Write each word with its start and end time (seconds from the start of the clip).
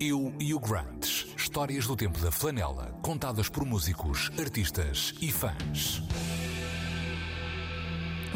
Eu 0.00 0.32
e 0.38 0.54
o 0.54 0.60
Grunge. 0.60 1.34
Histórias 1.36 1.84
do 1.84 1.96
tempo 1.96 2.20
da 2.20 2.30
flanela, 2.30 2.96
contadas 3.02 3.48
por 3.48 3.64
músicos, 3.64 4.30
artistas 4.38 5.12
e 5.20 5.32
fãs. 5.32 6.00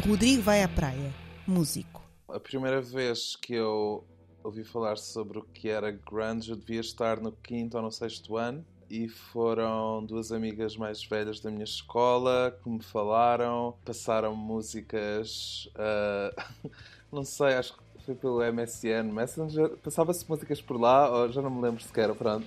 Rodrigo 0.05 0.43
vai 0.43 0.65
à 0.65 0.69
praia. 0.69 1.15
Músico. 1.47 2.03
A 2.29 2.41
primeira 2.41 2.83
vez 2.83 3.37
que 3.37 3.55
eu 3.55 4.05
ouvi 4.43 4.65
falar 4.65 4.99
sobre 4.99 5.39
o 5.39 5.43
que 5.43 5.69
era 5.69 5.93
grunge, 5.93 6.51
eu 6.51 6.57
devia 6.57 6.81
estar 6.81 7.21
no 7.21 7.31
quinto 7.31 7.77
ou 7.77 7.83
no 7.85 7.93
sexto 7.93 8.37
ano. 8.37 8.67
E 8.91 9.09
foram 9.09 10.05
duas 10.05 10.33
amigas 10.33 10.77
mais 10.77 11.05
velhas 11.05 11.39
da 11.39 11.49
minha 11.49 11.63
escola 11.63 12.59
que 12.61 12.69
me 12.69 12.83
falaram, 12.83 13.77
passaram 13.85 14.35
músicas, 14.35 15.71
uh, 15.77 16.71
não 17.13 17.25
sei, 17.25 17.55
acho 17.55 17.77
que 17.77 17.82
foi 18.05 18.15
pelo 18.15 18.41
MSN 18.41 19.13
Messenger, 19.13 19.71
passava-se 19.83 20.29
músicas 20.29 20.61
por 20.61 20.81
lá, 20.81 21.09
ou 21.11 21.33
já 21.33 21.41
não 21.41 21.51
me 21.51 21.63
lembro 21.63 21.83
sequer, 21.83 22.13
pronto. 22.15 22.47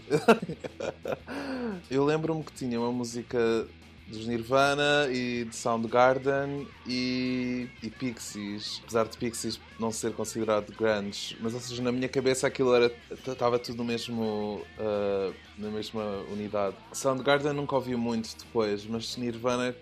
eu 1.90 2.04
lembro-me 2.04 2.44
que 2.44 2.54
tinha 2.54 2.80
uma 2.80 2.92
música 2.92 3.66
dos 4.08 4.28
Nirvana 4.28 5.08
e 5.10 5.46
de 5.46 5.56
Soundgarden 5.56 6.68
e, 6.86 7.68
e 7.82 7.90
Pixies, 7.90 8.80
apesar 8.84 9.06
de 9.06 9.18
Pixies 9.18 9.60
não 9.80 9.92
ser 9.92 10.14
considerado 10.14 10.72
grunge, 10.74 11.36
mas 11.40 11.54
ou 11.54 11.60
seja, 11.60 11.82
na 11.82 11.92
minha 11.92 12.08
cabeça 12.08 12.46
aquilo 12.46 12.76
era 12.76 12.92
estava 13.10 13.58
tudo 13.58 13.78
no 13.78 13.84
mesmo 13.84 14.62
uh, 14.78 15.34
na 15.58 15.70
mesma 15.70 16.04
unidade. 16.32 16.76
Soundgarden 16.94 17.54
nunca 17.54 17.76
ouvi 17.76 17.96
muito 17.96 18.38
depois, 18.38 18.86
mas 18.86 19.18
Nirvana 19.18 19.76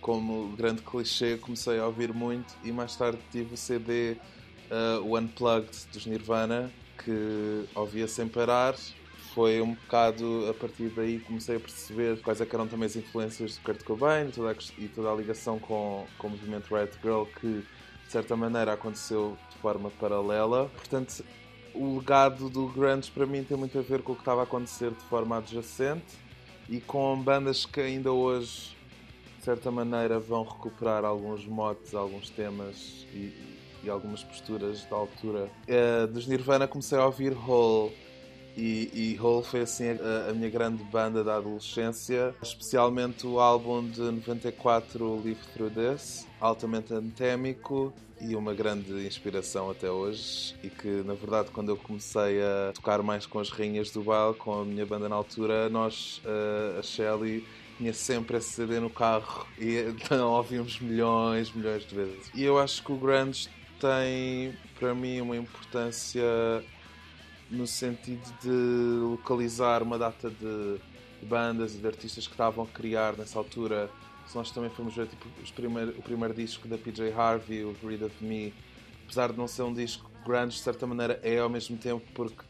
como 0.00 0.56
grande 0.56 0.80
clichê 0.80 1.36
comecei 1.36 1.78
a 1.78 1.86
ouvir 1.86 2.14
muito 2.14 2.54
e 2.64 2.72
mais 2.72 2.96
tarde 2.96 3.18
tive 3.30 3.54
o 3.54 3.56
CD 3.56 4.16
uh, 4.70 5.04
o 5.04 5.18
Unplugged 5.18 5.86
dos 5.92 6.06
Nirvana 6.06 6.70
que 7.04 7.64
ouvia 7.74 8.06
sem 8.06 8.28
parar 8.28 8.74
foi 9.34 9.60
um 9.60 9.74
bocado 9.74 10.48
a 10.50 10.54
partir 10.54 10.88
daí 10.90 11.20
comecei 11.20 11.56
a 11.56 11.60
perceber 11.60 12.20
quais 12.20 12.40
é 12.40 12.48
eram 12.52 12.66
também 12.66 12.86
as 12.86 12.96
influências 12.96 13.56
do 13.56 13.62
Kurt 13.62 13.82
Cobain 13.84 14.30
toda 14.30 14.50
a, 14.50 14.54
e 14.78 14.88
toda 14.88 15.10
a 15.10 15.14
ligação 15.14 15.58
com, 15.58 16.06
com 16.18 16.26
o 16.26 16.30
movimento 16.30 16.74
Red 16.74 16.90
Girl 17.02 17.24
que 17.40 17.64
de 18.06 18.12
certa 18.12 18.34
maneira 18.36 18.72
aconteceu 18.72 19.38
de 19.50 19.56
forma 19.58 19.88
paralela. 19.88 20.68
Portanto, 20.74 21.24
o 21.72 21.98
legado 21.98 22.50
do 22.50 22.66
grunge 22.66 23.08
para 23.08 23.24
mim 23.24 23.44
tem 23.44 23.56
muito 23.56 23.78
a 23.78 23.82
ver 23.82 24.02
com 24.02 24.12
o 24.12 24.14
que 24.16 24.22
estava 24.22 24.40
a 24.40 24.44
acontecer 24.44 24.90
de 24.90 25.04
forma 25.04 25.38
adjacente 25.38 26.18
e 26.68 26.80
com 26.80 27.16
bandas 27.22 27.64
que 27.64 27.80
ainda 27.80 28.10
hoje 28.10 28.76
de 29.38 29.44
certa 29.44 29.70
maneira 29.70 30.18
vão 30.18 30.42
recuperar 30.42 31.04
alguns 31.04 31.46
motes, 31.46 31.94
alguns 31.94 32.30
temas 32.30 33.06
e, 33.14 33.59
e 33.82 33.90
algumas 33.90 34.22
posturas 34.22 34.84
da 34.84 34.96
altura. 34.96 35.50
Uh, 35.68 36.06
dos 36.06 36.26
Nirvana 36.26 36.66
comecei 36.66 36.98
a 36.98 37.06
ouvir 37.06 37.32
Hole 37.32 37.92
e, 38.56 38.90
e 38.92 39.18
Hole 39.20 39.44
foi 39.44 39.60
assim 39.60 39.90
a, 39.90 40.30
a, 40.30 40.32
minha 40.32 40.50
grande 40.50 40.82
banda 40.84 41.22
da 41.22 41.36
adolescência, 41.36 42.34
especialmente 42.42 43.26
o 43.26 43.38
álbum 43.38 43.88
de 43.88 44.00
94 44.00 45.22
Live 45.24 45.40
Through 45.54 45.70
This, 45.70 46.26
altamente 46.40 46.92
antémico 46.92 47.92
e 48.20 48.36
uma 48.36 48.52
grande 48.52 49.06
inspiração 49.06 49.70
até 49.70 49.90
hoje. 49.90 50.54
E 50.62 50.68
que 50.68 50.88
na 50.88 51.14
verdade, 51.14 51.50
quando 51.50 51.70
eu 51.70 51.76
comecei 51.76 52.42
a 52.42 52.72
tocar 52.74 53.02
mais 53.02 53.24
com 53.24 53.38
as 53.38 53.50
rainhas 53.50 53.90
do 53.90 54.02
baile, 54.02 54.34
com 54.34 54.60
a 54.60 54.64
minha 54.64 54.84
banda 54.84 55.08
na 55.08 55.16
altura, 55.16 55.68
nós, 55.70 56.20
a 56.78 56.82
Shelly, 56.82 57.46
tinha 57.78 57.94
sempre 57.94 58.36
esse 58.36 58.50
CD 58.50 58.78
no 58.78 58.90
carro 58.90 59.46
e 59.58 59.78
então 59.88 60.32
ouvimos 60.32 60.78
milhões, 60.80 61.50
milhões 61.50 61.86
de 61.86 61.94
vezes. 61.94 62.30
E 62.34 62.44
eu 62.44 62.58
acho 62.58 62.84
que 62.84 62.92
o 62.92 62.96
Grunge 62.96 63.48
tem 63.80 64.54
para 64.78 64.94
mim 64.94 65.20
uma 65.20 65.36
importância 65.36 66.22
no 67.50 67.66
sentido 67.66 68.22
de 68.40 69.00
localizar 69.10 69.82
uma 69.82 69.98
data 69.98 70.30
de 70.30 70.80
bandas 71.22 71.74
e 71.74 71.78
de 71.78 71.86
artistas 71.86 72.26
que 72.26 72.32
estavam 72.32 72.64
a 72.64 72.66
criar 72.66 73.16
nessa 73.16 73.38
altura. 73.38 73.90
Se 74.26 74.36
nós 74.36 74.50
também 74.50 74.70
fomos 74.70 74.94
ver 74.94 75.08
tipo, 75.08 75.26
o 75.98 76.02
primeiro 76.02 76.34
disco 76.34 76.68
da 76.68 76.78
PJ 76.78 77.12
Harvey, 77.12 77.64
o 77.64 77.74
Read 77.82 78.04
of 78.04 78.24
Me, 78.24 78.54
apesar 79.04 79.32
de 79.32 79.38
não 79.38 79.48
ser 79.48 79.62
um 79.62 79.72
disco 79.72 80.08
grande, 80.24 80.54
de 80.54 80.60
certa 80.60 80.86
maneira 80.86 81.18
é 81.22 81.38
ao 81.38 81.48
mesmo 81.48 81.76
tempo 81.76 82.04
porque 82.14 82.44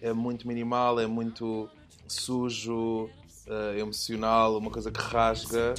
é 0.00 0.12
muito 0.12 0.48
minimal, 0.48 0.98
é 0.98 1.06
muito 1.06 1.68
sujo, 2.08 3.10
uh, 3.46 3.78
emocional, 3.78 4.56
uma 4.56 4.70
coisa 4.70 4.90
que 4.90 5.00
rasga. 5.00 5.74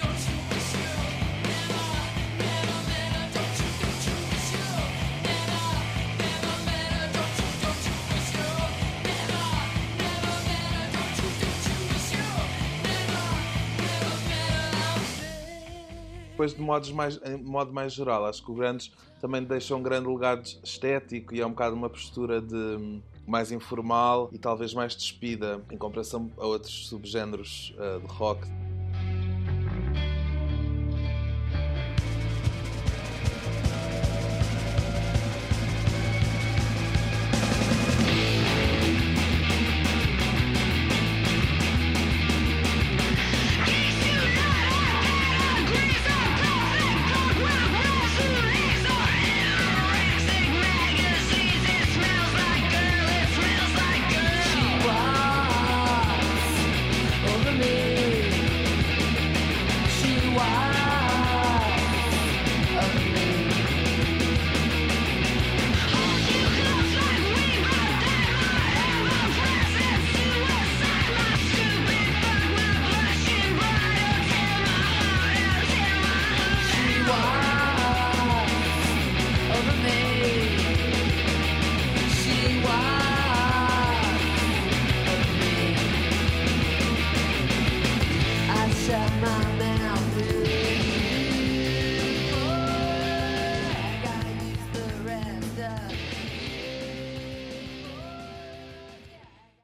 Depois 16.38 16.54
de 16.54 16.62
modos 16.62 16.92
mais, 16.92 17.20
modo 17.44 17.74
mais 17.74 17.92
geral, 17.92 18.28
acho 18.28 18.44
que 18.46 18.52
o 18.52 18.54
Grandes 18.54 18.92
também 19.20 19.44
deixa 19.44 19.76
um 19.76 19.82
grande 19.82 20.08
legado 20.08 20.48
estético 20.64 21.34
e 21.34 21.42
é 21.42 21.46
um 21.46 21.50
bocado 21.50 21.76
uma 21.76 21.90
postura 21.90 22.40
de 22.40 23.02
mais 23.26 23.52
informal 23.52 24.30
e 24.32 24.38
talvez 24.38 24.72
mais 24.72 24.96
despida 24.96 25.60
em 25.72 25.78
comparação 25.78 26.30
a 26.38 26.46
outros 26.46 26.90
subgéneros 26.90 27.76
uh, 27.80 28.00
de 28.00 28.14
rock. 28.14 28.48